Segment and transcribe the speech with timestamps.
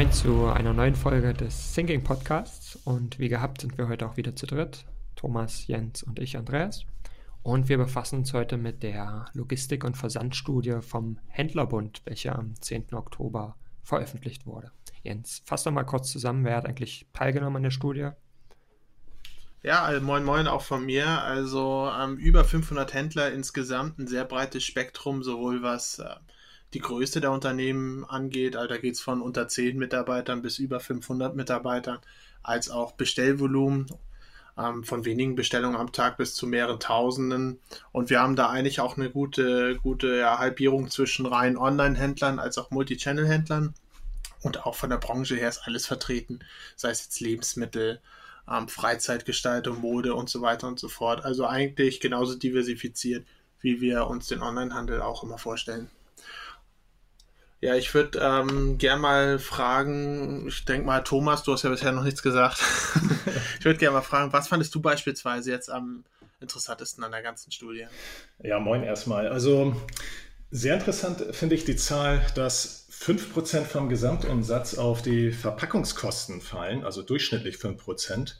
[0.00, 2.78] moin zu einer neuen Folge des Thinking Podcasts.
[2.86, 4.86] Und wie gehabt sind wir heute auch wieder zu dritt.
[5.14, 6.86] Thomas, Jens und ich, Andreas.
[7.42, 12.94] Und wir befassen uns heute mit der Logistik- und Versandstudie vom Händlerbund, welche am 10.
[12.94, 14.72] Oktober veröffentlicht wurde.
[15.02, 18.08] Jens, fass doch mal kurz zusammen, wer hat eigentlich teilgenommen an der Studie?
[19.62, 21.06] Ja, also moin moin auch von mir.
[21.24, 26.14] Also ähm, über 500 Händler insgesamt, ein sehr breites Spektrum, sowohl was äh,
[26.74, 30.80] die Größe der Unternehmen angeht, also da geht es von unter 10 Mitarbeitern bis über
[30.80, 31.98] 500 Mitarbeitern,
[32.42, 33.86] als auch Bestellvolumen
[34.56, 37.60] ähm, von wenigen Bestellungen am Tag bis zu mehreren Tausenden.
[37.92, 42.58] Und wir haben da eigentlich auch eine gute, gute ja, Halbierung zwischen rein Online-Händlern als
[42.58, 43.74] auch Multi-Channel-Händlern.
[44.42, 46.40] Und auch von der Branche her ist alles vertreten,
[46.76, 48.00] sei es jetzt Lebensmittel,
[48.50, 51.24] ähm, Freizeitgestaltung, Mode und so weiter und so fort.
[51.24, 53.26] Also eigentlich genauso diversifiziert,
[53.60, 55.90] wie wir uns den Onlinehandel auch immer vorstellen.
[57.60, 61.92] Ja, ich würde ähm, gern mal fragen, ich denke mal, Thomas, du hast ja bisher
[61.92, 62.62] noch nichts gesagt.
[63.58, 66.04] ich würde gerne mal fragen, was fandest du beispielsweise jetzt am
[66.40, 67.86] interessantesten an der ganzen Studie?
[68.42, 69.28] Ja, moin erstmal.
[69.28, 69.76] Also
[70.50, 77.02] sehr interessant finde ich die Zahl, dass 5% vom Gesamtumsatz auf die Verpackungskosten fallen, also
[77.02, 78.34] durchschnittlich 5%.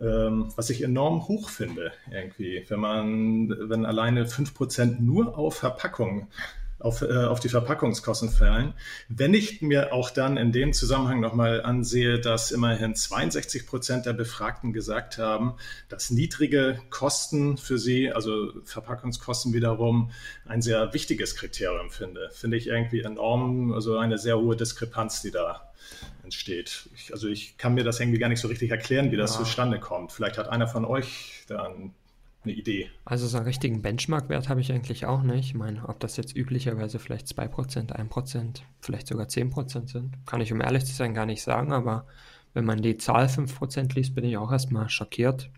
[0.00, 6.28] Ähm, was ich enorm hoch finde, irgendwie, wenn man, wenn alleine 5% nur auf Verpackung
[6.78, 8.74] auf, äh, auf die Verpackungskosten fallen.
[9.08, 14.12] Wenn ich mir auch dann in dem Zusammenhang nochmal ansehe, dass immerhin 62 Prozent der
[14.12, 15.54] Befragten gesagt haben,
[15.88, 20.10] dass niedrige Kosten für sie, also Verpackungskosten wiederum,
[20.44, 25.30] ein sehr wichtiges Kriterium finde, finde ich irgendwie enorm, also eine sehr hohe Diskrepanz, die
[25.30, 25.72] da
[26.24, 26.88] entsteht.
[26.94, 29.40] Ich, also ich kann mir das irgendwie gar nicht so richtig erklären, wie das ja.
[29.40, 30.12] zustande kommt.
[30.12, 31.94] Vielleicht hat einer von euch da ein
[32.46, 32.90] eine Idee.
[33.04, 35.46] Also so einen richtigen Benchmark-Wert habe ich eigentlich auch nicht.
[35.46, 40.52] Ich meine, ob das jetzt üblicherweise vielleicht 2%, 1%, vielleicht sogar 10% sind, kann ich
[40.52, 42.06] um ehrlich zu sein gar nicht sagen, aber
[42.54, 45.50] wenn man die Zahl 5% liest, bin ich auch erstmal schockiert.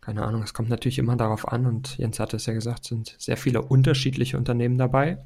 [0.00, 3.14] Keine Ahnung, es kommt natürlich immer darauf an und Jens hat es ja gesagt, sind
[3.18, 5.18] sehr viele unterschiedliche Unternehmen dabei.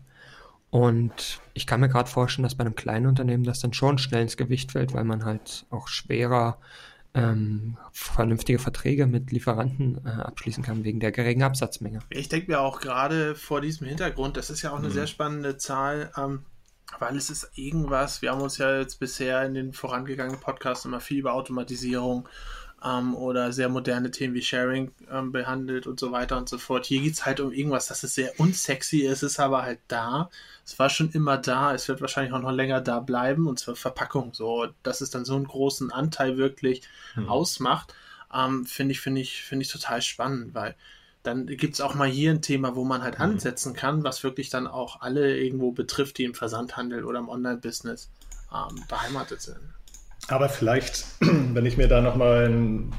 [0.71, 4.23] Und ich kann mir gerade vorstellen, dass bei einem kleinen Unternehmen das dann schon schnell
[4.23, 6.59] ins Gewicht fällt, weil man halt auch schwerer
[7.15, 12.01] ähm, vernünftige Verträge mit Lieferanten äh, abschließen kann, wegen der geringen Absatzmenge.
[12.11, 14.93] Ich denke mir auch gerade vor diesem Hintergrund, das ist ja auch eine mhm.
[14.93, 16.45] sehr spannende Zahl, ähm,
[16.99, 21.01] weil es ist irgendwas, wir haben uns ja jetzt bisher in den vorangegangenen Podcasts immer
[21.01, 22.29] viel über Automatisierung
[22.85, 26.87] ähm, oder sehr moderne Themen wie Sharing ähm, behandelt und so weiter und so fort.
[26.87, 30.31] Hier geht es halt um irgendwas, das ist sehr unsexy, es ist aber halt da.
[30.71, 33.75] Es war schon immer da, es wird wahrscheinlich auch noch länger da bleiben, und zwar
[33.75, 34.33] Verpackung.
[34.35, 36.83] So, dass es dann so einen großen Anteil wirklich
[37.15, 37.29] hm.
[37.29, 37.93] ausmacht,
[38.33, 40.77] ähm, finde ich, finde ich, finde ich total spannend, weil
[41.25, 43.33] dann gibt es auch mal hier ein Thema, wo man halt hm.
[43.33, 48.09] ansetzen kann, was wirklich dann auch alle irgendwo betrifft, die im Versandhandel oder im Online-Business
[48.55, 49.59] ähm, beheimatet sind.
[50.29, 52.93] Aber vielleicht, wenn ich mir da nochmal einen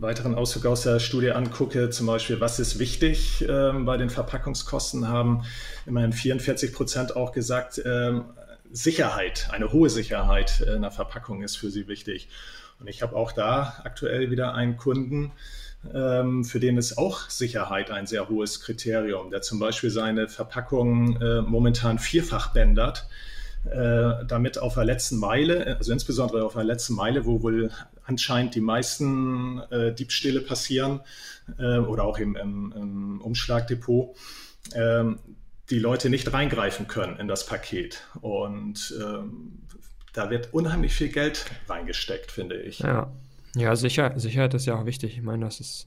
[0.00, 5.08] weiteren Auszug aus der Studie angucke, zum Beispiel, was ist wichtig äh, bei den Verpackungskosten,
[5.08, 5.44] haben
[5.86, 8.20] immerhin 44 Prozent auch gesagt, äh,
[8.70, 12.28] Sicherheit, eine hohe Sicherheit in der Verpackung ist für sie wichtig.
[12.80, 15.32] Und ich habe auch da aktuell wieder einen Kunden,
[15.92, 21.20] ähm, für den ist auch Sicherheit ein sehr hohes Kriterium, der zum Beispiel seine Verpackung
[21.20, 23.06] äh, momentan vierfach bändert
[23.64, 27.70] damit auf der letzten Meile, also insbesondere auf der letzten Meile, wo wohl
[28.04, 31.00] anscheinend die meisten äh, Diebstähle passieren
[31.58, 34.16] äh, oder auch im, im, im Umschlagdepot,
[34.74, 35.18] ähm,
[35.70, 38.02] die Leute nicht reingreifen können in das Paket.
[38.20, 39.62] Und ähm,
[40.12, 42.80] da wird unheimlich viel Geld reingesteckt, finde ich.
[42.80, 43.12] Ja,
[43.54, 45.16] ja sicher, Sicherheit ist ja auch wichtig.
[45.16, 45.86] Ich meine, das ist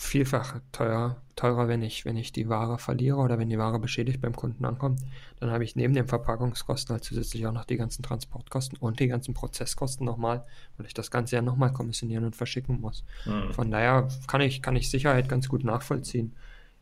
[0.00, 4.20] vielfach teuer, teurer, wenn ich, wenn ich die Ware verliere oder wenn die Ware beschädigt
[4.20, 5.00] beim Kunden ankommt.
[5.40, 9.08] Dann habe ich neben den Verpackungskosten halt zusätzlich auch noch die ganzen Transportkosten und die
[9.08, 10.44] ganzen Prozesskosten nochmal,
[10.76, 13.02] weil ich das Ganze ja nochmal kommissionieren und verschicken muss.
[13.26, 13.52] Mhm.
[13.52, 16.36] Von daher kann ich, kann ich Sicherheit ganz gut nachvollziehen.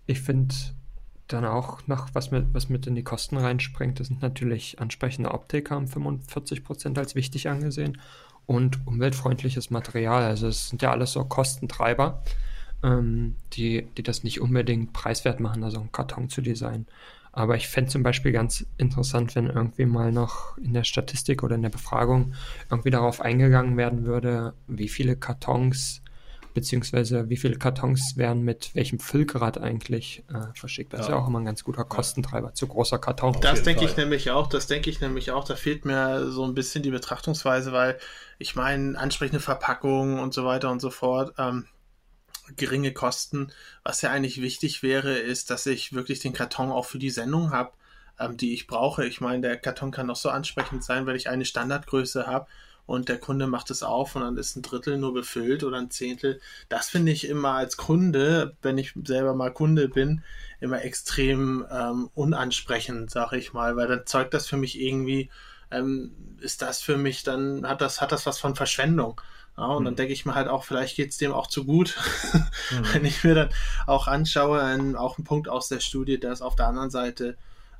[0.04, 0.54] Ich finde
[1.27, 5.33] dann auch noch, was mit, was mit in die Kosten reinspringt, das sind natürlich ansprechende
[5.33, 7.98] Optik, haben 45% als wichtig angesehen
[8.45, 10.22] und umweltfreundliches Material.
[10.22, 12.22] Also es sind ja alles so Kostentreiber
[12.83, 16.87] ähm, die, die das nicht unbedingt preiswert machen, also einen Karton zu designen.
[17.33, 21.57] Aber ich fände zum Beispiel ganz interessant, wenn irgendwie mal noch in der Statistik oder
[21.57, 22.33] in der Befragung
[22.71, 26.03] irgendwie darauf eingegangen werden würde, wie viele Kartons
[26.57, 30.95] beziehungsweise wie viele Kartons werden mit welchem Füllgrad eigentlich äh, verschickt.
[30.95, 31.05] Das ja.
[31.05, 33.37] ist ja auch immer ein ganz guter Kostentreiber, zu großer Karton.
[33.43, 36.55] Das denke ich nämlich auch, das denke ich nämlich auch, da fehlt mir so ein
[36.55, 37.99] bisschen die Betrachtungsweise, weil
[38.39, 41.67] ich meine, ansprechende Verpackungen und so weiter und so fort, ähm,
[42.57, 43.53] geringe Kosten.
[43.83, 47.51] Was ja eigentlich wichtig wäre, ist, dass ich wirklich den Karton auch für die Sendung
[47.51, 47.72] habe.
[48.19, 49.04] ähm, die ich brauche.
[49.07, 52.47] Ich meine, der Karton kann noch so ansprechend sein, weil ich eine Standardgröße habe
[52.87, 55.91] und der Kunde macht es auf und dann ist ein Drittel nur befüllt oder ein
[55.91, 56.41] Zehntel.
[56.69, 60.22] Das finde ich immer als Kunde, wenn ich selber mal Kunde bin,
[60.60, 65.31] immer extrem ähm, unansprechend, sag ich mal, weil dann zeugt das für mich irgendwie,
[65.71, 69.21] ähm, ist das für mich, dann hat das, hat das was von Verschwendung.
[69.57, 69.85] Ja, und mhm.
[69.87, 71.97] dann denke ich mir halt auch, vielleicht geht es dem auch zu gut,
[72.33, 72.87] mhm.
[72.93, 73.51] wenn ich mir dann
[73.87, 77.37] auch anschaue, ein, auch ein Punkt aus der Studie, dass auf der anderen Seite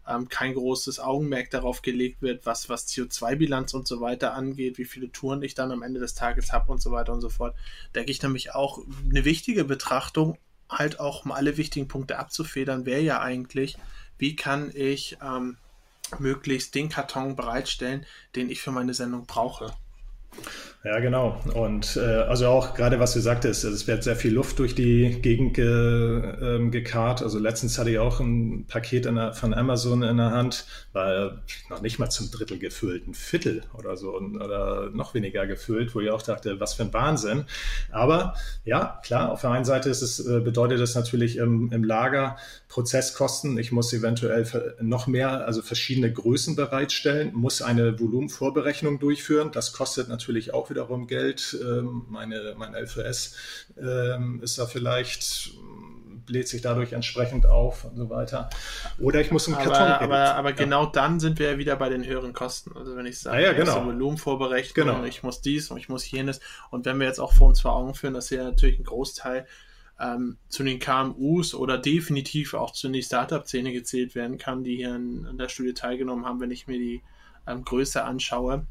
[0.09, 4.85] ähm, kein großes Augenmerk darauf gelegt wird, was, was CO2-Bilanz und so weiter angeht, wie
[4.85, 7.55] viele Touren ich dann am Ende des Tages habe und so weiter und so fort.
[7.95, 8.79] Denke ich nämlich auch
[9.09, 10.39] eine wichtige Betrachtung,
[10.69, 13.77] halt auch um alle wichtigen Punkte abzufedern, wäre ja eigentlich,
[14.19, 15.57] wie kann ich ähm,
[16.19, 19.75] möglichst den Karton bereitstellen, den ich für meine Sendung brauche.
[20.87, 21.37] Ja, genau.
[21.53, 24.77] Und äh, also auch gerade was du sagtest, also es wird sehr viel Luft durch
[24.77, 27.23] die Gegend ge, ähm, gekarrt.
[27.23, 31.83] Also letztens hatte ich auch ein Paket der, von Amazon in der Hand, war noch
[31.83, 36.11] nicht mal zum Drittel gefüllt, ein Viertel oder so oder noch weniger gefüllt, wo ich
[36.11, 37.47] auch dachte, was für ein Wahnsinn.
[37.91, 38.35] Aber
[38.65, 42.37] ja, klar, auf der einen Seite ist es, äh, bedeutet es natürlich im, im Lager
[42.69, 43.59] Prozesskosten.
[43.59, 44.47] Ich muss eventuell
[44.81, 49.51] noch mehr, also verschiedene Größen bereitstellen, muss eine Volumenvorberechnung durchführen.
[49.51, 51.57] Das kostet natürlich auch wieder wiederum Geld.
[51.61, 53.35] Ähm, meine, mein LVS
[53.79, 55.53] ähm, ist da vielleicht
[56.27, 58.51] bläht sich dadurch entsprechend auf und so weiter.
[58.99, 59.93] Oder ich muss einen aber, Karton.
[60.09, 60.57] Aber, aber ja.
[60.57, 62.77] genau dann sind wir ja wieder bei den höheren Kosten.
[62.77, 63.87] Also wenn ich sage, ah, ja, genau.
[63.87, 65.05] Volumen vorberechnen, genau.
[65.05, 66.41] ich muss dies und ich muss jenes.
[66.71, 69.47] Und wenn wir jetzt auch vor uns vor Augen führen, dass ja natürlich ein Großteil
[69.99, 74.97] ähm, zu den KMUs oder definitiv auch zu den Startup-Szene gezählt werden kann, die hier
[74.97, 77.03] in, in, der Studie teilgenommen haben, wenn ich mir die
[77.47, 78.67] ähm, Größe anschaue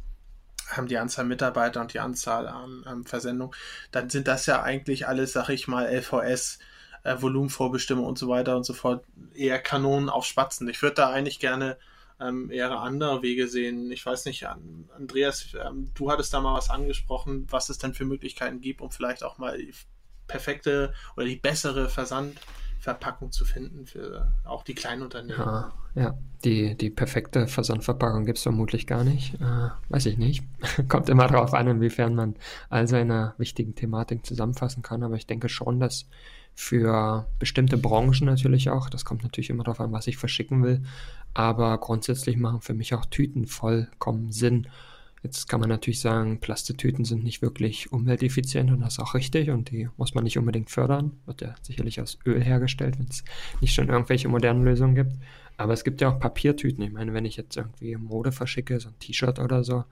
[0.87, 3.55] die Anzahl Mitarbeiter und die Anzahl an ähm, Versendungen,
[3.91, 6.59] dann sind das ja eigentlich alles, sag ich mal, LVS,
[7.03, 10.67] äh, Volumenvorbestimmung und so weiter und so fort, eher Kanonen auf Spatzen.
[10.67, 11.77] Ich würde da eigentlich gerne
[12.19, 13.91] ähm, eher andere Wege sehen.
[13.91, 18.05] Ich weiß nicht, Andreas, ähm, du hattest da mal was angesprochen, was es denn für
[18.05, 19.73] Möglichkeiten gibt, um vielleicht auch mal die
[20.27, 22.37] perfekte oder die bessere Versand
[22.85, 25.39] Verpackung zu finden für auch die kleinen Unternehmen.
[25.39, 26.17] Ja, ja.
[26.43, 29.33] Die, die perfekte Versandverpackung gibt es vermutlich gar nicht.
[29.41, 30.43] Äh, weiß ich nicht.
[30.87, 32.35] Kommt immer darauf an, inwiefern man
[32.69, 35.01] all seine wichtigen Thematiken zusammenfassen kann.
[35.01, 36.05] Aber ich denke schon, dass
[36.53, 40.83] für bestimmte Branchen natürlich auch, das kommt natürlich immer darauf an, was ich verschicken will,
[41.33, 44.67] aber grundsätzlich machen für mich auch Tüten vollkommen Sinn.
[45.25, 49.49] Jetzt kann man natürlich sagen, Plastetüten sind nicht wirklich umwelteffizient und das ist auch richtig
[49.49, 51.13] und die muss man nicht unbedingt fördern.
[51.25, 53.23] Wird ja sicherlich aus Öl hergestellt, wenn es
[53.59, 55.13] nicht schon irgendwelche modernen Lösungen gibt.
[55.57, 56.83] Aber es gibt ja auch Papiertüten.
[56.83, 59.83] Ich meine, wenn ich jetzt irgendwie Mode verschicke, so ein T-Shirt oder so,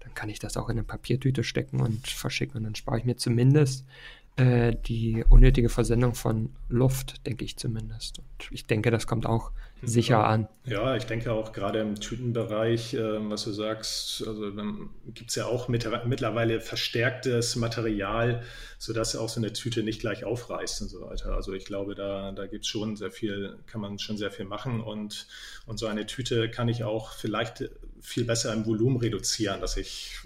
[0.00, 3.06] dann kann ich das auch in eine Papiertüte stecken und verschicken und dann spare ich
[3.06, 3.86] mir zumindest
[4.36, 8.18] äh, die unnötige Versendung von Luft, denke ich zumindest.
[8.18, 9.50] Und ich denke, das kommt auch
[9.86, 10.48] sicher ja, an.
[10.64, 14.50] Ja, ich denke auch gerade im Tütenbereich, äh, was du sagst, also
[15.06, 18.42] gibt es ja auch mit, mittlerweile verstärktes Material,
[18.78, 21.34] sodass auch so eine Tüte nicht gleich aufreißt und so weiter.
[21.34, 24.44] Also ich glaube, da, da gibt es schon sehr viel, kann man schon sehr viel
[24.44, 25.26] machen und,
[25.66, 27.70] und so eine Tüte kann ich auch vielleicht
[28.00, 30.18] viel besser im Volumen reduzieren, dass ich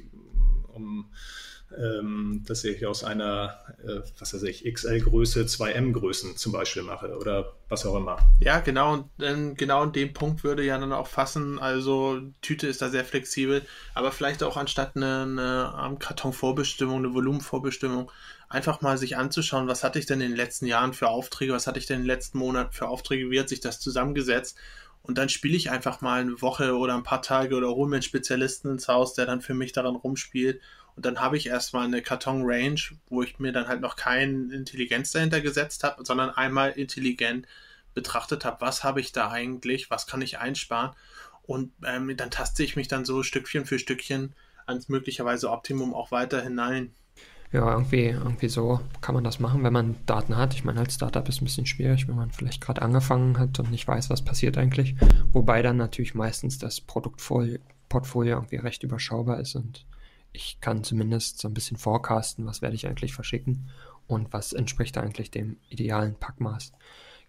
[0.72, 1.11] um
[1.76, 7.52] ähm, dass ich aus einer, äh, was weiß ich, XL-Größe 2M-Größen zum Beispiel mache oder
[7.68, 8.18] was auch immer.
[8.40, 12.66] Ja, genau, und ähm, genau in dem Punkt würde ja dann auch fassen, also Tüte
[12.66, 13.62] ist da sehr flexibel,
[13.94, 18.10] aber vielleicht auch anstatt eine, eine Kartonvorbestimmung, eine Volumenvorbestimmung,
[18.48, 21.66] einfach mal sich anzuschauen, was hatte ich denn in den letzten Jahren für Aufträge, was
[21.66, 24.56] hatte ich denn in den letzten Monaten für Aufträge, wie hat sich das zusammengesetzt?
[25.02, 27.96] Und dann spiele ich einfach mal eine Woche oder ein paar Tage oder hole mir
[27.96, 30.60] einen Spezialisten ins Haus, der dann für mich daran rumspielt
[30.99, 35.12] und dann habe ich erstmal eine Karton-Range, wo ich mir dann halt noch keine Intelligenz
[35.12, 37.47] dahinter gesetzt habe, sondern einmal intelligent
[37.95, 40.97] betrachtet habe, was habe ich da eigentlich, was kann ich einsparen.
[41.45, 44.35] Und ähm, dann taste ich mich dann so Stückchen für Stückchen
[44.67, 46.90] ans möglicherweise Optimum auch weiter hinein.
[47.52, 50.52] Ja, irgendwie, irgendwie so kann man das machen, wenn man Daten hat.
[50.55, 53.57] Ich meine, als Startup ist es ein bisschen schwierig, wenn man vielleicht gerade angefangen hat
[53.61, 54.97] und nicht weiß, was passiert eigentlich.
[55.33, 59.87] Wobei dann natürlich meistens das Produktportfolio irgendwie recht überschaubar ist und
[60.32, 63.68] ich kann zumindest so ein bisschen forecasten, was werde ich eigentlich verschicken
[64.06, 66.73] und was entspricht eigentlich dem idealen Packmaß.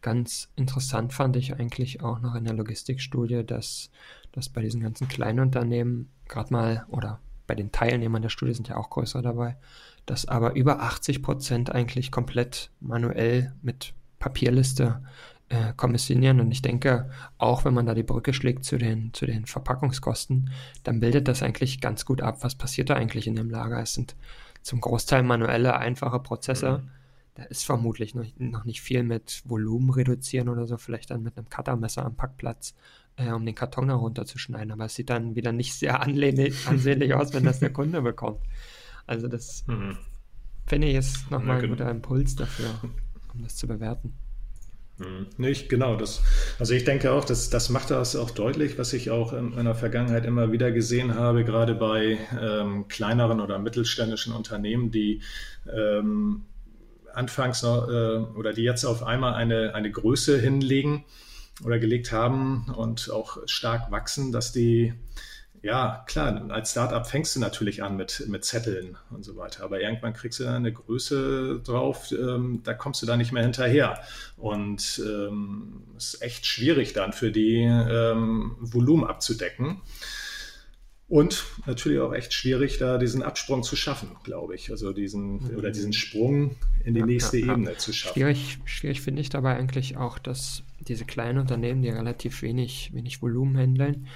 [0.01, 3.89] Ganz interessant fand ich eigentlich auch noch in der Logistikstudie, dass,
[4.31, 8.69] dass bei diesen ganzen kleinen Unternehmen gerade mal oder bei den Teilnehmern der Studie sind
[8.69, 9.57] ja auch größer dabei,
[10.05, 15.01] dass aber über 80 Prozent eigentlich komplett manuell mit Papierliste
[15.49, 16.39] äh, kommissionieren.
[16.39, 20.51] Und ich denke, auch wenn man da die Brücke schlägt zu den, zu den Verpackungskosten,
[20.83, 23.81] dann bildet das eigentlich ganz gut ab, was passiert da eigentlich in dem Lager.
[23.81, 24.15] Es sind
[24.61, 26.83] zum Großteil manuelle, einfache Prozesse.
[26.83, 26.89] Mhm.
[27.35, 31.37] da ist vermutlich noch, noch nicht viel mit Volumen reduzieren oder so, vielleicht dann mit
[31.37, 32.75] einem Cuttermesser am Packplatz,
[33.15, 34.71] äh, um den Karton herunterzuschneiden.
[34.71, 36.01] Aber es sieht dann wieder nicht sehr
[36.67, 38.41] ansehnlich aus, wenn das der Kunde bekommt.
[39.07, 39.97] Also das mhm.
[40.67, 42.69] finde ich ist nochmal ein guter Impuls dafür,
[43.33, 44.13] um das zu bewerten.
[44.99, 45.27] Mhm.
[45.37, 45.95] Nicht, genau.
[45.95, 46.21] Das,
[46.59, 49.73] also ich denke auch, das, das macht das auch deutlich, was ich auch in meiner
[49.73, 55.21] Vergangenheit immer wieder gesehen habe, gerade bei ähm, kleineren oder mittelständischen Unternehmen, die
[55.73, 56.43] ähm,
[57.13, 61.05] anfangs noch, äh, oder die jetzt auf einmal eine, eine Größe hinlegen
[61.63, 64.93] oder gelegt haben und auch stark wachsen, dass die
[65.61, 69.81] ja, klar, als Startup fängst du natürlich an mit, mit Zetteln und so weiter, aber
[69.81, 73.99] irgendwann kriegst du dann eine Größe drauf, ähm, da kommst du da nicht mehr hinterher.
[74.37, 79.81] Und ähm, es ist echt schwierig dann für die ähm, Volumen abzudecken.
[81.09, 84.69] Und natürlich auch echt schwierig, da diesen Absprung zu schaffen, glaube ich.
[84.69, 85.57] Also diesen mhm.
[85.57, 87.77] oder diesen Sprung in die ja, nächste ja, Ebene ja.
[87.77, 88.13] zu schaffen.
[88.13, 93.23] Schwierig, schwierig finde ich dabei eigentlich auch, dass diese kleinen Unternehmen, die relativ wenig, wenig
[93.23, 94.07] Volumen handeln,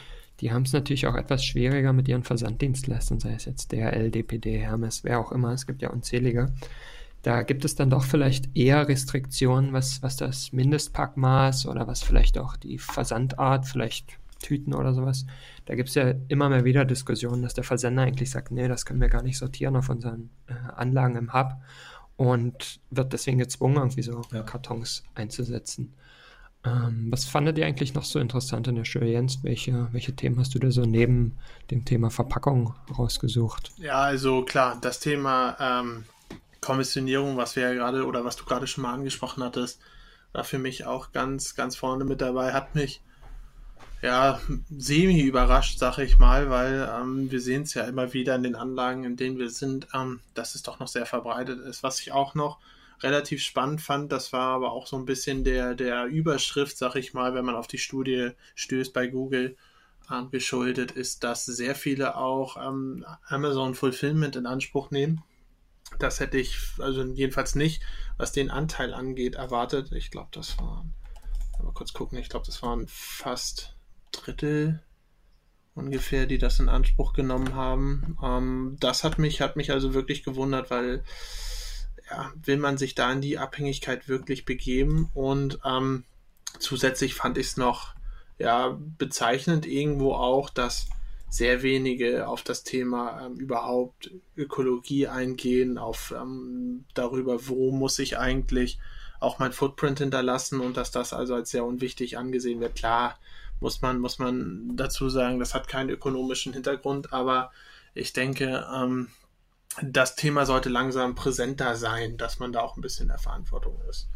[0.43, 4.57] die haben es natürlich auch etwas schwieriger mit ihren Versanddienstleistern, sei es jetzt DHL, DPD,
[4.59, 6.53] Hermes, wer auch immer, es gibt ja unzählige.
[7.21, 12.37] Da gibt es dann doch vielleicht eher Restriktionen, was, was das Mindestpackmaß oder was vielleicht
[12.37, 15.25] auch die Versandart, vielleicht Tüten oder sowas.
[15.63, 18.85] Da gibt es ja immer mehr wieder Diskussionen, dass der Versender eigentlich sagt, nee, das
[18.85, 21.53] können wir gar nicht sortieren auf unseren äh, Anlagen im Hub
[22.17, 24.43] und wird deswegen gezwungen, irgendwie so ja.
[24.43, 25.93] Kartons einzusetzen.
[26.65, 29.39] Ähm, was fandet ihr eigentlich noch so interessant in der Show, Jens?
[29.43, 31.37] Welche, welche Themen hast du da so neben
[31.71, 33.71] dem Thema Verpackung rausgesucht?
[33.77, 36.05] Ja, also klar, das Thema ähm,
[36.61, 39.81] Kommissionierung, was wir ja gerade oder was du gerade schon mal angesprochen hattest,
[40.31, 42.53] war für mich auch ganz, ganz vorne mit dabei.
[42.53, 43.01] Hat mich
[44.01, 44.39] ja
[44.69, 48.55] semi überrascht, sag ich mal, weil ähm, wir sehen es ja immer wieder in den
[48.55, 51.83] Anlagen, in denen wir sind, ähm, dass es doch noch sehr verbreitet ist.
[51.83, 52.59] Was ich auch noch
[53.03, 54.11] relativ spannend fand.
[54.11, 57.55] Das war aber auch so ein bisschen der, der Überschrift, sag ich mal, wenn man
[57.55, 59.55] auf die Studie stößt bei Google,
[60.11, 65.23] ähm, geschuldet ist, dass sehr viele auch ähm, Amazon Fulfillment in Anspruch nehmen.
[65.99, 67.83] Das hätte ich, also jedenfalls nicht,
[68.17, 69.91] was den Anteil angeht, erwartet.
[69.91, 70.93] Ich glaube, das waren,
[71.61, 73.75] mal kurz gucken, ich glaube, das waren fast
[74.11, 74.81] Drittel
[75.75, 78.17] ungefähr, die das in Anspruch genommen haben.
[78.23, 81.03] Ähm, das hat mich, hat mich also wirklich gewundert, weil
[82.13, 85.09] ja, will man sich da in die Abhängigkeit wirklich begeben?
[85.13, 86.03] Und ähm,
[86.59, 87.95] zusätzlich fand ich es noch
[88.37, 90.87] ja, bezeichnend irgendwo auch, dass
[91.29, 98.19] sehr wenige auf das Thema ähm, überhaupt Ökologie eingehen, auf ähm, darüber, wo muss ich
[98.19, 98.77] eigentlich
[99.19, 102.75] auch mein Footprint hinterlassen und dass das also als sehr unwichtig angesehen wird.
[102.75, 103.17] Klar,
[103.59, 107.51] muss man, muss man dazu sagen, das hat keinen ökonomischen Hintergrund, aber
[107.95, 109.07] ich denke, ähm,
[109.81, 114.09] das Thema sollte langsam präsenter sein, dass man da auch ein bisschen der Verantwortung ist.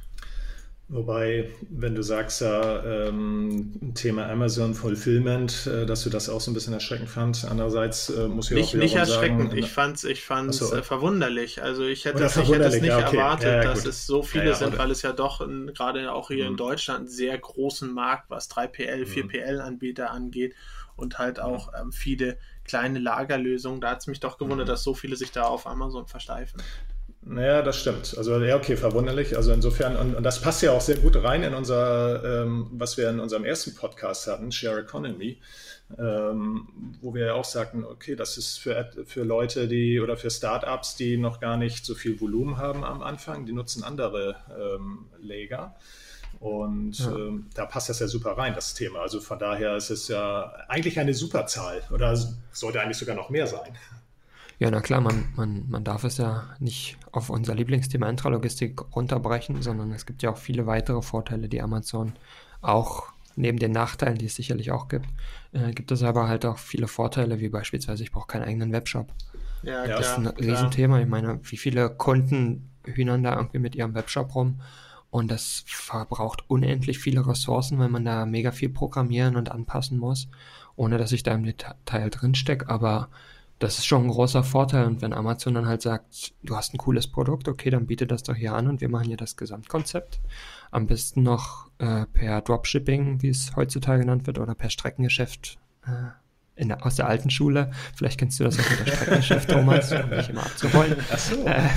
[0.89, 6.49] Wobei, wenn du sagst, ja, ähm, Thema Amazon Fulfillment, äh, dass du das auch so
[6.49, 7.43] ein bisschen erschreckend fand.
[7.43, 10.73] Andererseits äh, muss ich nicht, auch Nicht erschreckend, sagen, ich fand es ich fand's, so.
[10.73, 11.61] äh, verwunderlich.
[11.61, 13.17] Also ich hätte, es, ich hätte es nicht ja, okay.
[13.17, 16.51] erwartet, ja, dass es so viele sind, weil es ja doch gerade auch hier mhm.
[16.51, 20.55] in Deutschland einen sehr großen Markt, was 3PL, 4PL-Anbieter angeht
[20.95, 23.81] und halt auch ähm, viele kleine Lagerlösungen.
[23.81, 24.71] Da hat es mich doch gewundert, mhm.
[24.71, 26.61] dass so viele sich da auf Amazon versteifen.
[27.29, 28.15] Naja, das stimmt.
[28.17, 29.35] Also ja, okay, verwunderlich.
[29.35, 32.97] Also insofern, und, und das passt ja auch sehr gut rein in unser, ähm, was
[32.97, 35.41] wir in unserem ersten Podcast hatten, Share Economy,
[35.97, 36.67] ähm,
[37.01, 40.95] wo wir ja auch sagten, okay, das ist für, für Leute, die oder für Startups,
[40.95, 45.75] die noch gar nicht so viel Volumen haben am Anfang, die nutzen andere ähm, Lager.
[46.39, 47.11] Und ja.
[47.13, 48.99] ähm, da passt das ja super rein, das Thema.
[48.99, 52.15] Also von daher ist es ja eigentlich eine super Zahl oder
[52.51, 53.75] sollte eigentlich sogar noch mehr sein.
[54.59, 59.61] Ja, na klar, man, man, man darf es ja nicht auf unser Lieblingsthema Intralogistik runterbrechen,
[59.61, 62.13] sondern es gibt ja auch viele weitere Vorteile, die Amazon
[62.61, 63.03] auch
[63.35, 65.05] neben den Nachteilen, die es sicherlich auch gibt,
[65.53, 69.13] äh, gibt es aber halt auch viele Vorteile, wie beispielsweise, ich brauche keinen eigenen Webshop.
[69.61, 70.99] Ja, das klar, ist ein Riesenthema.
[71.01, 74.61] Ich meine, wie viele Kunden hühnern da irgendwie mit ihrem Webshop rum
[75.09, 80.29] und das verbraucht unendlich viele Ressourcen, weil man da mega viel programmieren und anpassen muss,
[80.75, 82.69] ohne dass ich da im Detail drin stecke.
[82.69, 83.09] Aber
[83.59, 84.85] das ist schon ein großer Vorteil.
[84.85, 88.23] Und wenn Amazon dann halt sagt, du hast ein cooles Produkt, okay, dann biete das
[88.23, 90.21] doch hier an und wir machen hier das Gesamtkonzept.
[90.71, 96.11] Am besten noch äh, per Dropshipping, wie es heutzutage genannt wird, oder per Streckengeschäft äh,
[96.55, 97.71] in der, aus der alten Schule.
[97.95, 100.95] Vielleicht kennst du das auch mit der Streckengeschäft, Thomas, um mich immer abzuholen.
[101.11, 101.45] Ach so.
[101.45, 101.69] Äh,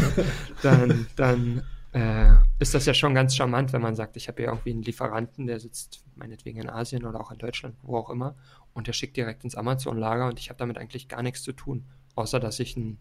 [0.62, 4.50] dann, dann äh, ist das ja schon ganz charmant, wenn man sagt, ich habe hier
[4.50, 8.37] irgendwie einen Lieferanten, der sitzt meinetwegen in Asien oder auch in Deutschland, wo auch immer,
[8.75, 11.87] und der schickt direkt ins Amazon-Lager und ich habe damit eigentlich gar nichts zu tun,
[12.14, 12.99] außer dass ich ein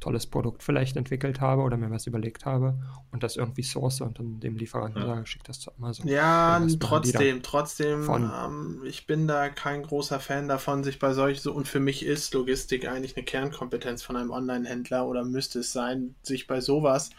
[0.00, 2.78] tolles Produkt vielleicht entwickelt habe oder mir was überlegt habe
[3.10, 5.08] und das irgendwie source und dann dem Lieferanten ja.
[5.08, 6.06] sage, schick das zu Amazon.
[6.06, 11.52] Ja, trotzdem, trotzdem, ähm, ich bin da kein großer Fan davon, sich bei solchen, so,
[11.52, 16.14] und für mich ist Logistik eigentlich eine Kernkompetenz von einem Online-Händler oder müsste es sein,
[16.22, 17.10] sich bei sowas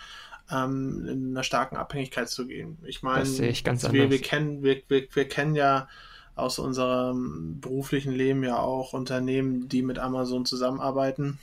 [0.51, 2.77] ähm, in einer starken Abhängigkeit zu gehen.
[2.85, 5.87] Ich meine, ich wir, wir, kennen, wir, wir, wir kennen ja
[6.35, 11.37] aus unserem beruflichen Leben ja auch Unternehmen, die mit Amazon zusammenarbeiten.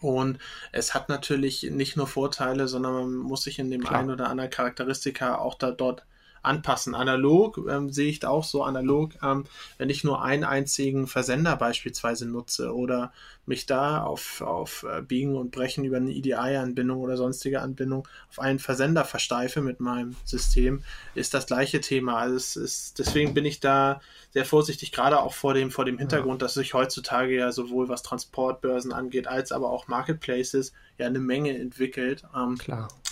[0.00, 0.38] Und
[0.72, 4.00] es hat natürlich nicht nur Vorteile, sondern man muss sich in dem Klar.
[4.00, 6.04] einen oder anderen Charakteristika auch da dort
[6.46, 6.94] anpassen.
[6.94, 9.44] Analog ähm, sehe ich da auch so analog, ähm,
[9.78, 13.12] wenn ich nur einen einzigen Versender beispielsweise nutze oder
[13.46, 18.40] mich da auf, auf äh, Biegen und Brechen über eine EDI-Anbindung oder sonstige Anbindung auf
[18.40, 20.82] einen Versender versteife mit meinem System,
[21.14, 22.18] ist das gleiche Thema.
[22.18, 24.00] Also es ist, deswegen bin ich da
[24.32, 28.02] sehr vorsichtig, gerade auch vor dem, vor dem Hintergrund, dass sich heutzutage ja sowohl was
[28.02, 32.58] Transportbörsen angeht, als aber auch Marketplaces ja eine Menge entwickelt, ähm,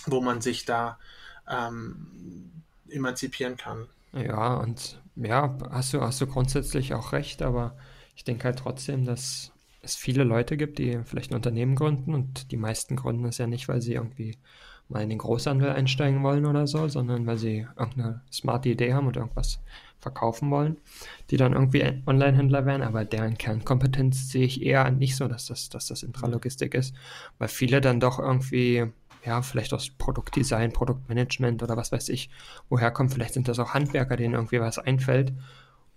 [0.07, 0.99] wo man sich da
[1.49, 2.51] ähm,
[2.95, 3.87] emanzipieren kann.
[4.13, 7.77] Ja, und ja, hast du, hast du grundsätzlich auch recht, aber
[8.17, 12.51] ich denke halt trotzdem, dass es viele Leute gibt, die vielleicht ein Unternehmen gründen und
[12.51, 14.39] die meisten gründen es ja nicht, weil sie irgendwie
[14.89, 19.07] mal in den Großhandel einsteigen wollen oder so, sondern weil sie irgendeine smarte Idee haben
[19.07, 19.61] und irgendwas
[20.01, 20.77] verkaufen wollen,
[21.31, 25.71] die dann irgendwie Online-Händler werden, aber deren Kernkompetenz sehe ich eher nicht so, dass das,
[25.71, 26.95] dass das Intralogistik ist,
[27.39, 28.87] weil viele dann doch irgendwie
[29.25, 32.31] ja, vielleicht aus Produktdesign, Produktmanagement oder was weiß ich,
[32.69, 33.09] woher kommen.
[33.09, 35.33] Vielleicht sind das auch Handwerker, denen irgendwie was einfällt.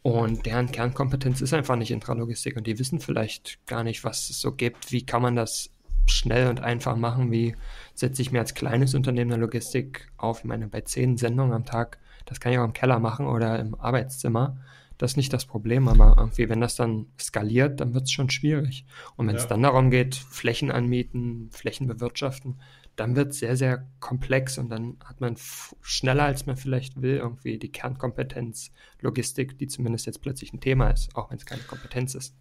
[0.01, 4.39] Und deren Kernkompetenz ist einfach nicht Intralogistik und die wissen vielleicht gar nicht, was es
[4.39, 4.91] so gibt.
[4.91, 5.69] Wie kann man das
[6.05, 7.31] schnell und einfach machen?
[7.31, 7.55] Wie
[7.93, 10.39] setze ich mir als kleines Unternehmen eine Logistik auf?
[10.39, 13.59] Ich meine, bei zehn Sendungen am Tag, das kann ich auch im Keller machen oder
[13.59, 14.57] im Arbeitszimmer.
[14.97, 18.29] Das ist nicht das Problem, aber irgendwie, wenn das dann skaliert, dann wird es schon
[18.29, 18.85] schwierig.
[19.15, 19.49] Und wenn es ja.
[19.49, 22.55] dann darum geht, Flächen anmieten, Flächen bewirtschaften,
[22.97, 25.35] dann wird es sehr, sehr komplex und dann hat man
[25.81, 30.89] schneller, als man vielleicht will, irgendwie die Kernkompetenz Logistik, die zumindest jetzt plötzlich ein Thema
[30.89, 32.35] ist, auch wenn es keine Kompetenz ist.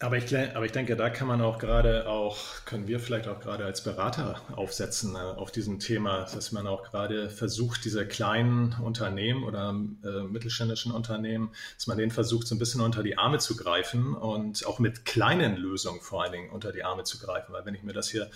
[0.00, 3.38] Aber ich, aber ich denke, da kann man auch gerade auch, können wir vielleicht auch
[3.38, 8.74] gerade als Berater aufsetzen äh, auf diesem Thema, dass man auch gerade versucht, diese kleinen
[8.82, 9.70] Unternehmen oder
[10.02, 14.16] äh, mittelständischen Unternehmen, dass man denen versucht, so ein bisschen unter die Arme zu greifen
[14.16, 17.52] und auch mit kleinen Lösungen vor allen Dingen unter die Arme zu greifen.
[17.52, 18.28] Weil wenn ich mir das hier,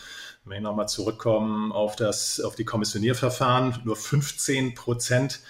[0.45, 5.41] wenn ich nochmal zurückkommen auf das, auf die Kommissionierverfahren, nur 15 Prozent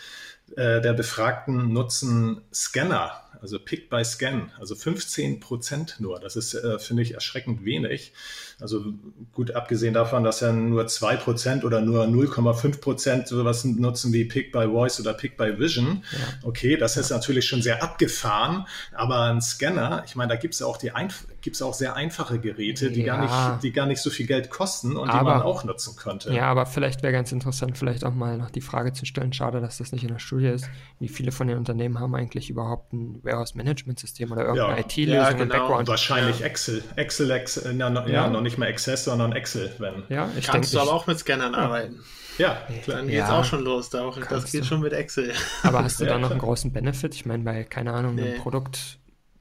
[0.56, 6.20] äh, der Befragten nutzen Scanner also Pick by Scan, also 15 Prozent nur.
[6.20, 8.12] Das ist, äh, finde ich, erschreckend wenig.
[8.60, 8.84] Also
[9.32, 14.24] gut abgesehen davon, dass ja nur 2 Prozent oder nur 0,5 Prozent sowas nutzen wie
[14.24, 16.04] Pick by Voice oder Pick by Vision.
[16.12, 16.18] Ja.
[16.42, 20.62] Okay, das ist natürlich schon sehr abgefahren, aber ein Scanner, ich meine, da gibt es
[20.62, 23.16] auch die Einf gibt's auch sehr einfache Geräte, die, ja.
[23.16, 23.22] gar
[23.54, 26.30] nicht, die gar nicht so viel Geld kosten und aber, die man auch nutzen könnte.
[26.30, 29.62] Ja, aber vielleicht wäre ganz interessant, vielleicht auch mal noch die Frage zu stellen, schade,
[29.62, 30.68] dass das nicht in der Studie ist,
[31.00, 34.84] wie viele von den Unternehmen haben eigentlich überhaupt ein Warehouse-Management-System oder irgendeine ja.
[34.84, 35.42] IT-Lösung ja, genau.
[35.42, 35.88] im Background?
[35.88, 36.84] Wahrscheinlich Excel.
[36.96, 38.28] Excel, Excel ja, no, ja.
[38.28, 39.72] noch nicht mal Access, sondern Excel.
[39.78, 40.02] Wenn.
[40.10, 42.00] Ja, ich Kannst denk, du aber auch mit Scannern arbeiten.
[42.36, 42.98] Ja, klar.
[42.98, 43.88] Dann geht es auch schon los.
[43.88, 45.32] Da auch, das geht schon mit Excel.
[45.62, 47.14] Aber hast du da noch einen großen Benefit?
[47.14, 48.22] Ich meine, bei, keine Ahnung, nee.
[48.22, 48.97] einem Produkt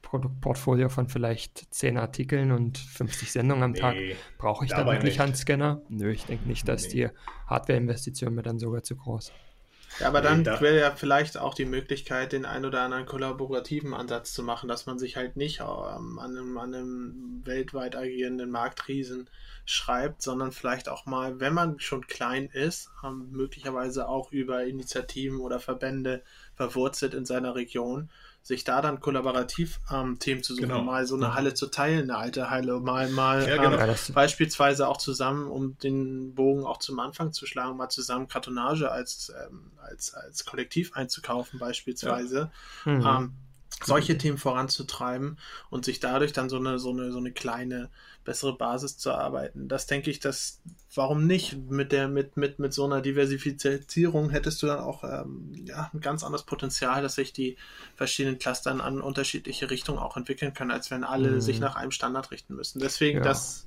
[0.08, 3.96] Produktportfolio von vielleicht 10 Artikeln und 50 Sendungen am nee, Tag.
[4.38, 5.20] Brauche ich da wirklich nicht.
[5.20, 5.82] Handscanner?
[5.88, 6.88] Nö, ich denke nicht, dass nee.
[6.88, 7.08] die
[7.46, 9.32] Hardware-Investition mir dann sogar zu groß.
[10.00, 13.94] Ja, aber dann nee, wäre ja vielleicht auch die Möglichkeit, den ein oder anderen kollaborativen
[13.94, 18.50] Ansatz zu machen, dass man sich halt nicht ähm, an, einem, an einem weltweit agierenden
[18.50, 19.28] Marktriesen
[19.64, 25.40] schreibt, sondern vielleicht auch mal, wenn man schon klein ist, ähm, möglicherweise auch über Initiativen
[25.40, 26.22] oder Verbände
[26.54, 28.08] verwurzelt in seiner Region,
[28.42, 30.82] sich da dann kollaborativ ähm, Themen zu suchen, genau.
[30.82, 33.78] mal so eine Halle zu teilen, eine alte Halle, mal mal ja, genau.
[33.78, 38.90] ähm, beispielsweise auch zusammen, um den Bogen auch zum Anfang zu schlagen, mal zusammen Kartonage
[38.90, 42.50] als ähm, als als Kollektiv einzukaufen beispielsweise.
[42.86, 42.92] Ja.
[42.92, 43.06] Mhm.
[43.06, 43.34] Ähm,
[43.84, 45.38] solche Themen voranzutreiben
[45.70, 47.90] und sich dadurch dann so eine, so eine, so eine kleine,
[48.28, 49.68] bessere Basis zu erarbeiten.
[49.68, 50.60] Das denke ich, dass,
[50.94, 51.56] warum nicht?
[51.70, 56.00] Mit der, mit, mit, mit so einer Diversifizierung hättest du dann auch ähm, ja, ein
[56.00, 57.56] ganz anderes Potenzial, dass sich die
[57.96, 61.40] verschiedenen Clustern an unterschiedliche Richtungen auch entwickeln können, als wenn alle mhm.
[61.40, 62.80] sich nach einem Standard richten müssen.
[62.80, 63.24] Deswegen, ja.
[63.24, 63.66] das,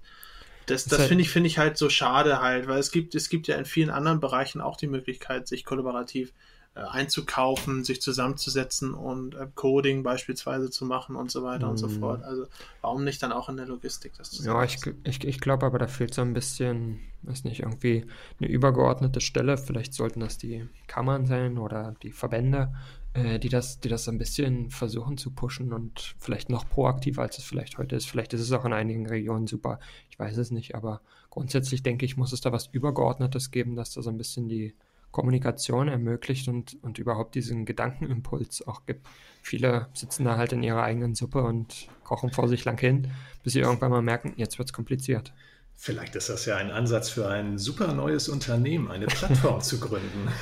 [0.68, 3.48] das, das finde ich, finde ich halt so schade halt, weil es gibt, es gibt
[3.48, 9.36] ja in vielen anderen Bereichen auch die Möglichkeit, sich kollaborativ äh, einzukaufen, sich zusammenzusetzen und
[9.36, 11.70] äh, Coding beispielsweise zu machen und so weiter mm.
[11.72, 12.00] und so mhm.
[12.00, 12.24] fort.
[12.24, 12.46] Also
[12.80, 15.80] warum nicht dann auch in der Logistik das zu Ja, ich, ich, ich glaube aber,
[15.80, 18.06] da fehlt so ein bisschen, weiß nicht, irgendwie
[18.40, 19.58] eine übergeordnete Stelle.
[19.58, 22.74] Vielleicht sollten das die Kammern sein oder die Verbände,
[23.14, 27.38] äh, die das, die das ein bisschen versuchen zu pushen und vielleicht noch proaktiver, als
[27.38, 28.10] es vielleicht heute ist.
[28.10, 29.82] Vielleicht ist es auch in einigen Regionen super.
[30.10, 33.94] Ich weiß es nicht, aber grundsätzlich denke ich, muss es da was Übergeordnetes geben, dass
[33.94, 34.74] da so ein bisschen die
[35.12, 39.08] Kommunikation ermöglicht und, und überhaupt diesen Gedankenimpuls auch gibt.
[39.42, 43.12] Viele sitzen da halt in ihrer eigenen Suppe und kochen vor sich lang hin,
[43.44, 45.34] bis sie irgendwann mal merken, jetzt wird es kompliziert.
[45.76, 50.30] Vielleicht ist das ja ein Ansatz für ein super neues Unternehmen, eine Plattform zu gründen.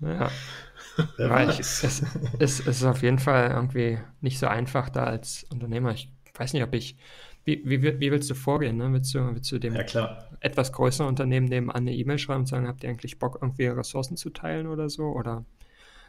[0.00, 0.28] Ja.
[1.16, 2.02] Wer ich, es, es,
[2.38, 5.92] es ist auf jeden Fall irgendwie nicht so einfach da als Unternehmer.
[5.92, 6.96] Ich weiß nicht, ob ich.
[7.44, 8.78] Wie, wie, wie willst du vorgehen?
[8.78, 8.90] Ne?
[8.92, 12.66] Willst, du, willst du dem ja, etwas größeren Unternehmen nebenan eine E-Mail schreiben und sagen,
[12.66, 15.04] habt ihr eigentlich Bock, irgendwie Ressourcen zu teilen oder so?
[15.04, 15.44] Oder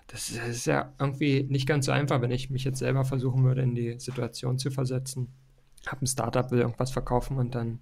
[0.07, 3.03] das ist, das ist ja irgendwie nicht ganz so einfach, wenn ich mich jetzt selber
[3.03, 5.27] versuchen würde, in die Situation zu versetzen.
[5.85, 7.79] Hab ein Startup, will irgendwas verkaufen und dann,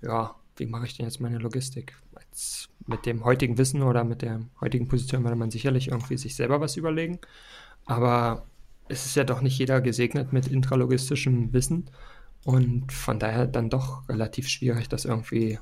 [0.00, 1.96] ja, wie mache ich denn jetzt meine Logistik?
[2.18, 6.34] Jetzt mit dem heutigen Wissen oder mit der heutigen Position würde man sicherlich irgendwie sich
[6.34, 7.18] selber was überlegen.
[7.84, 8.46] Aber
[8.88, 11.90] es ist ja doch nicht jeder gesegnet mit intralogistischem Wissen
[12.44, 15.58] und von daher dann doch relativ schwierig, das irgendwie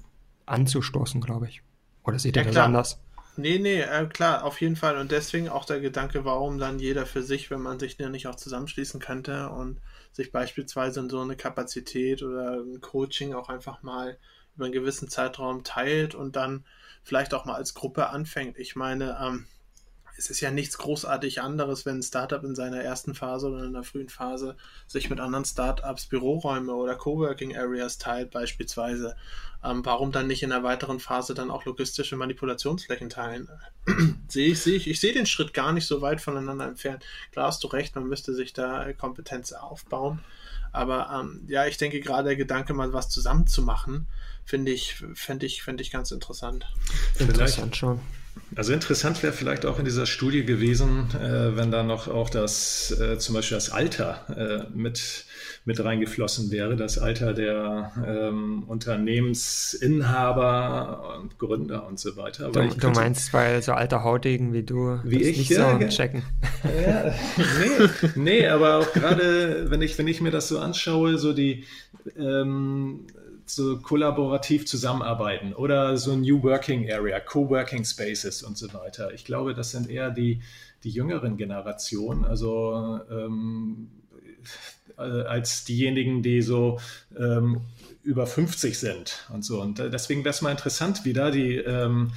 [0.46, 1.62] anzustoßen, glaube ich.
[2.04, 3.00] Oder sieht ja, er das anders?
[3.36, 4.96] Nee, nee, äh, klar, auf jeden Fall.
[4.96, 8.26] Und deswegen auch der Gedanke, warum dann jeder für sich, wenn man sich ja nicht
[8.26, 9.80] auch zusammenschließen könnte und
[10.12, 14.18] sich beispielsweise in so eine Kapazität oder ein Coaching auch einfach mal
[14.56, 16.64] über einen gewissen Zeitraum teilt und dann
[17.04, 18.58] vielleicht auch mal als Gruppe anfängt.
[18.58, 19.46] Ich meine, ähm,
[20.18, 23.72] es ist ja nichts großartig anderes, wenn ein Startup in seiner ersten Phase oder in
[23.72, 24.57] der frühen Phase
[24.88, 29.14] sich mit anderen Startups Büroräume oder Coworking Areas teilt, beispielsweise.
[29.62, 33.48] Ähm, warum dann nicht in der weiteren Phase dann auch logistische Manipulationsflächen teilen?
[34.28, 37.04] sehe ich, sehe ich, ich sehe den Schritt gar nicht so weit voneinander entfernt.
[37.31, 40.18] Klar hast du recht, man müsste sich da Kompetenz aufbauen.
[40.72, 44.09] Aber ähm, ja, ich denke gerade der Gedanke, mal was zusammen zu machen,
[44.44, 46.66] finde ich, fände ich, fände ich ganz interessant.
[47.18, 48.00] Interessant schon.
[48.56, 52.98] Also interessant wäre vielleicht auch in dieser Studie gewesen, äh, wenn da noch auch das,
[52.98, 55.26] äh, zum Beispiel das Alter äh, mit,
[55.64, 62.50] mit reingeflossen wäre, das Alter der ähm, Unternehmensinhaber und Gründer und so weiter.
[62.50, 66.22] Du, du, meinst, weil so alte Hautigen wie du wie ich, nicht ja, so checken.
[66.64, 67.44] Ja, nee,
[68.40, 71.64] nee, aber auch gerade, wenn ich, wenn ich mir das so anschaue, so die
[72.18, 73.06] ähm,
[73.50, 79.12] so kollaborativ zusammenarbeiten oder so New Working Area, Co-working Spaces und so weiter.
[79.12, 80.40] Ich glaube, das sind eher die,
[80.84, 83.88] die jüngeren Generationen, also ähm,
[84.96, 86.80] äh, als diejenigen, die so
[87.18, 87.62] ähm,
[88.02, 89.61] über 50 sind und so.
[89.61, 92.12] Und deswegen wäre es mal interessant, wie da die ähm,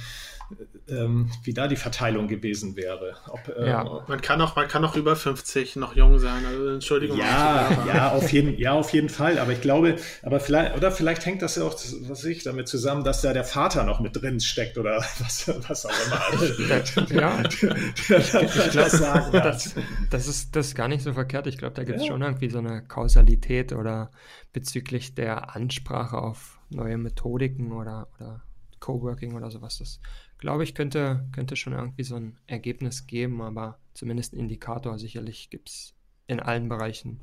[0.88, 3.16] ähm, wie da die Verteilung gewesen wäre.
[3.28, 4.04] Ob, ähm, ja.
[4.06, 6.44] man, kann auch, man kann auch über 50 noch jung sein.
[6.46, 7.18] Also Entschuldigung.
[7.18, 9.38] Ja, ja, auf jeden, ja, auf jeden Fall.
[9.38, 11.74] Aber ich glaube, aber vielleicht, oder vielleicht hängt das ja auch,
[12.08, 15.86] was ich, damit zusammen, dass da der Vater noch mit drin steckt oder was, was
[15.86, 17.10] auch immer.
[17.20, 17.42] ja.
[17.50, 19.74] ich glaube, das,
[20.10, 21.46] das, ist, das ist gar nicht so verkehrt.
[21.46, 22.12] Ich glaube, da gibt es ja.
[22.12, 24.10] schon irgendwie so eine Kausalität oder
[24.52, 28.42] bezüglich der Ansprache auf neue Methodiken oder, oder
[28.80, 29.78] Coworking oder sowas.
[29.78, 30.00] Das
[30.42, 34.98] glaube ich, könnte, könnte schon irgendwie so ein Ergebnis geben, aber zumindest ein Indikator.
[34.98, 35.94] Sicherlich gibt es
[36.26, 37.20] in allen Bereichen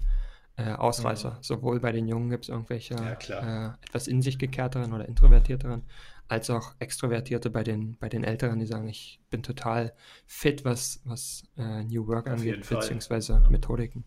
[0.56, 1.32] äh, Ausreißer.
[1.32, 1.38] Mhm.
[1.42, 5.84] Sowohl bei den Jungen gibt es irgendwelche ja, äh, etwas in sich gekehrteren oder introvertierteren,
[6.30, 9.94] als auch Extrovertierte bei den, bei den Älteren, die sagen, ich bin total
[10.26, 13.50] fit, was, was äh, New Work Auf angeht, beziehungsweise ja.
[13.50, 14.06] Methodiken.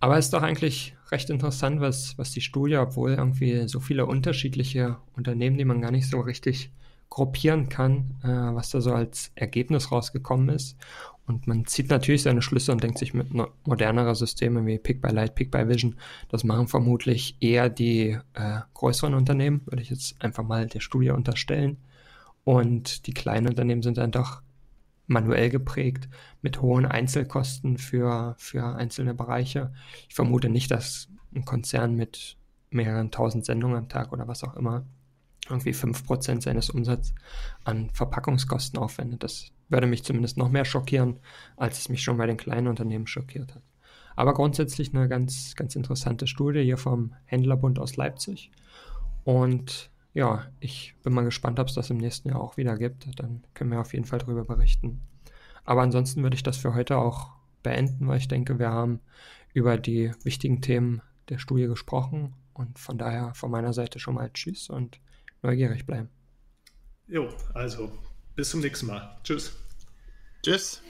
[0.00, 4.06] Aber es ist doch eigentlich recht interessant, was, was die Studie, obwohl irgendwie so viele
[4.06, 6.72] unterschiedliche Unternehmen, die man gar nicht so richtig
[7.10, 10.76] gruppieren kann, äh, was da so als Ergebnis rausgekommen ist.
[11.26, 13.28] Und man zieht natürlich seine Schlüsse und denkt sich mit
[13.66, 15.96] modernerer Systeme wie Pick by Light, Pick by Vision,
[16.30, 21.10] das machen vermutlich eher die äh, größeren Unternehmen, würde ich jetzt einfach mal der Studie
[21.10, 21.76] unterstellen.
[22.44, 24.40] Und die kleinen Unternehmen sind dann doch
[25.06, 26.08] manuell geprägt
[26.40, 29.72] mit hohen Einzelkosten für, für einzelne Bereiche.
[30.08, 32.38] Ich vermute nicht, dass ein Konzern mit
[32.70, 34.86] mehreren tausend Sendungen am Tag oder was auch immer
[35.48, 37.14] irgendwie 5% seines Umsatzes
[37.64, 39.22] an Verpackungskosten aufwendet.
[39.22, 41.18] Das würde mich zumindest noch mehr schockieren,
[41.56, 43.62] als es mich schon bei den kleinen Unternehmen schockiert hat.
[44.16, 48.50] Aber grundsätzlich eine ganz, ganz interessante Studie hier vom Händlerbund aus Leipzig.
[49.24, 53.08] Und ja, ich bin mal gespannt, ob es das im nächsten Jahr auch wieder gibt.
[53.20, 55.00] Dann können wir auf jeden Fall darüber berichten.
[55.64, 57.30] Aber ansonsten würde ich das für heute auch
[57.62, 59.00] beenden, weil ich denke, wir haben
[59.52, 62.34] über die wichtigen Themen der Studie gesprochen.
[62.54, 64.98] Und von daher von meiner Seite schon mal Tschüss und
[65.42, 66.08] neugierig bleiben.
[67.06, 67.90] Jo, also
[68.34, 69.18] bis zum nächsten Mal.
[69.24, 69.52] Tschüss.
[70.42, 70.82] Tschüss.